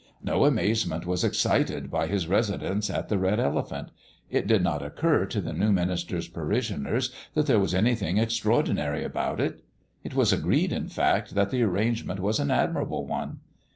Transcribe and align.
No 0.23 0.45
amazement 0.45 1.05
was 1.05 1.23
excited 1.23 1.91
by 1.91 2.07
his 2.07 2.27
residence 2.27 2.89
at 2.89 3.07
the 3.07 3.19
Red 3.19 3.39
Elephant. 3.39 3.89
It 4.31 4.47
did 4.47 4.63
not 4.63 4.81
occur 4.81 5.27
to 5.27 5.39
the 5.39 5.53
new 5.53 5.71
minister's 5.71 6.27
parishioners 6.27 7.13
that 7.35 7.45
there 7.45 7.59
was 7.59 7.75
anything 7.75 8.17
extraordinary 8.17 9.03
about 9.03 9.39
it. 9.39 9.63
It 10.03 10.15
was 10.15 10.33
agreed, 10.33 10.71
in 10.73 10.87
fact, 10.89 11.35
that 11.35 11.51
the 11.51 11.61
arrangement 11.61 12.19
was 12.19 12.39
an 12.39 12.49
admirable 12.49 13.05
one. 13.05 13.41